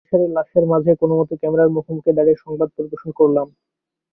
[0.03, 3.47] সারি সারি লাশের মাঝে কোনোমতে ক্যামেরার মুখোমুখি দাঁড়িয়ে সংবাদ পরিবেশন করলাম।